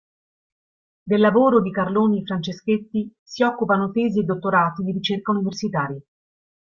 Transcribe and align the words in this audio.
Del 1.03 1.19
lavoro 1.21 1.61
di 1.61 1.69
Carloni-Franceschetti 1.69 3.13
si 3.21 3.43
occupano 3.43 3.91
tesi 3.91 4.21
e 4.21 4.23
dottorati 4.23 4.81
di 4.81 4.93
ricerca 4.93 5.31
universitari. 5.31 6.01